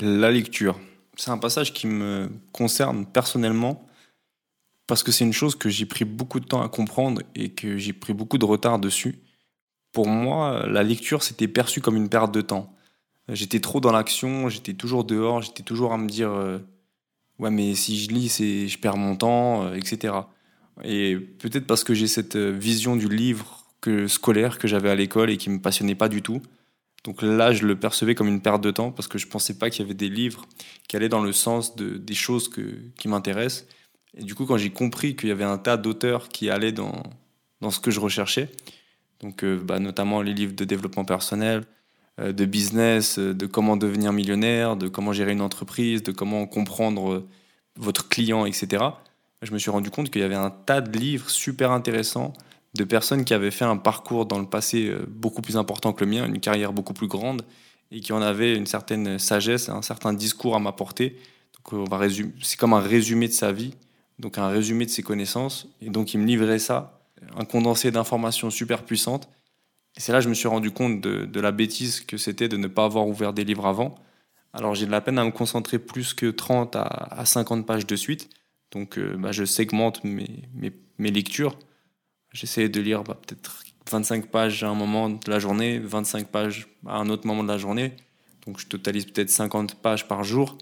[0.00, 0.78] La lecture.
[1.16, 3.86] C'est un passage qui me concerne personnellement
[4.86, 7.76] parce que c'est une chose que j'ai pris beaucoup de temps à comprendre et que
[7.78, 9.18] j'ai pris beaucoup de retard dessus.
[9.92, 12.76] Pour moi, la lecture, c'était perçu comme une perte de temps.
[13.28, 16.58] J'étais trop dans l'action, j'étais toujours dehors, j'étais toujours à me dire euh,
[17.38, 18.28] ouais mais si je lis,
[18.68, 20.14] je perds mon temps, euh, etc.
[20.84, 24.94] Et peut-être parce que j'ai cette euh, vision du livre que scolaire que j'avais à
[24.94, 26.40] l'école et qui me passionnait pas du tout.
[27.06, 29.70] Donc là, je le percevais comme une perte de temps parce que je pensais pas
[29.70, 30.44] qu'il y avait des livres
[30.88, 33.66] qui allaient dans le sens de, des choses qui m'intéressent.
[34.16, 37.04] Et du coup, quand j'ai compris qu'il y avait un tas d'auteurs qui allaient dans,
[37.60, 38.50] dans ce que je recherchais,
[39.20, 41.64] donc euh, bah, notamment les livres de développement personnel,
[42.18, 46.44] euh, de business, euh, de comment devenir millionnaire, de comment gérer une entreprise, de comment
[46.48, 47.24] comprendre
[47.76, 48.84] votre client, etc.
[49.42, 52.32] Je me suis rendu compte qu'il y avait un tas de livres super intéressants
[52.76, 56.04] de personnes qui avaient fait un parcours dans le passé euh, beaucoup plus important que
[56.04, 57.42] le mien, une carrière beaucoup plus grande,
[57.90, 61.16] et qui en avaient une certaine sagesse, un certain discours à m'apporter.
[61.54, 62.06] Donc on va
[62.42, 63.74] c'est comme un résumé de sa vie,
[64.18, 67.00] donc un résumé de ses connaissances, et donc il me livrait ça,
[67.36, 69.28] un condensé d'informations super puissantes.
[69.96, 72.56] Et c'est là que je me suis rendu compte de, la bêtise que c'était de
[72.56, 73.94] ne pas avoir ouvert des livres avant.
[74.52, 77.96] Alors j'ai de la peine à me concentrer plus que 30 à, 50 pages de
[77.96, 78.28] suite,
[78.72, 81.56] donc euh, bah, je segmente mes lectures.
[82.36, 86.68] J'essayais de lire bah, peut-être 25 pages à un moment de la journée, 25 pages
[86.86, 87.94] à un autre moment de la journée.
[88.46, 90.58] Donc je totalise peut-être 50 pages par jour.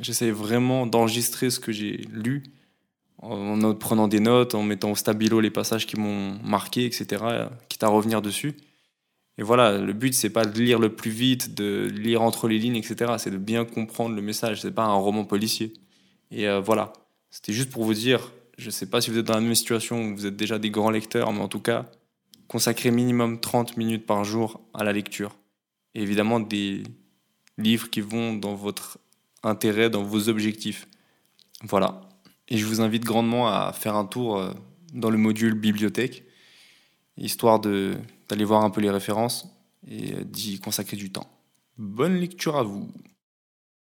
[0.00, 2.42] J'essayais vraiment d'enregistrer ce que j'ai lu
[3.18, 7.22] en prenant des notes, en mettant au stabilo les passages qui m'ont marqué, etc.,
[7.68, 8.56] quitte à revenir dessus.
[9.38, 12.58] Et voilà, le but, c'est pas de lire le plus vite, de lire entre les
[12.58, 13.12] lignes, etc.
[13.18, 14.60] C'est de bien comprendre le message.
[14.60, 15.72] C'est pas un roman policier.
[16.32, 16.92] Et euh, voilà.
[17.30, 18.32] C'était juste pour vous dire,
[18.62, 20.58] je ne sais pas si vous êtes dans la même situation ou vous êtes déjà
[20.58, 21.90] des grands lecteurs, mais en tout cas,
[22.46, 25.36] consacrez minimum 30 minutes par jour à la lecture.
[25.94, 26.84] Évidemment, des
[27.58, 28.98] livres qui vont dans votre
[29.42, 30.86] intérêt, dans vos objectifs.
[31.64, 32.08] Voilà.
[32.48, 34.52] Et je vous invite grandement à faire un tour euh,
[34.92, 36.24] dans le module bibliothèque,
[37.16, 39.48] histoire d'aller voir un peu les références
[39.88, 41.28] et euh, d'y consacrer du temps.
[41.78, 42.88] Bonne lecture à vous